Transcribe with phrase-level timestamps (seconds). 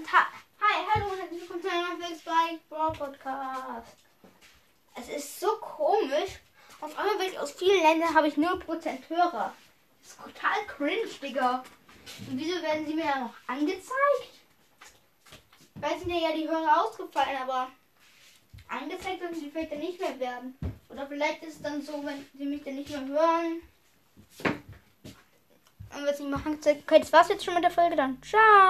[0.00, 3.96] Und hi, hallo und herzlich willkommen zu einem Netflix bei Brawl Podcast.
[4.96, 6.40] Es ist so komisch.
[6.80, 8.64] Auf einmal bin ich aus vielen Ländern, habe ich 0%
[9.10, 9.52] Hörer.
[10.00, 11.62] Das ist total cringe, Digga.
[12.30, 14.40] Und wieso werden sie mir ja noch angezeigt?
[15.74, 17.68] Weil sind ja die Hörer ausgefallen, aber
[18.68, 20.58] angezeigt werden sie vielleicht dann nicht mehr werden.
[20.88, 23.60] Oder vielleicht ist es dann so, wenn sie mich dann nicht mehr hören.
[25.94, 28.18] Und wenn sie mich machen, okay, das war's jetzt schon mit der Folge dann.
[28.22, 28.60] Ciao!